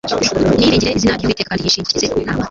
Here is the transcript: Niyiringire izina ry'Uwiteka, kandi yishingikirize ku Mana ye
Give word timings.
Niyiringire 0.57 0.95
izina 0.97 1.17
ry'Uwiteka, 1.17 1.49
kandi 1.49 1.63
yishingikirize 1.65 2.07
ku 2.11 2.17
Mana 2.25 2.33
ye 2.35 2.39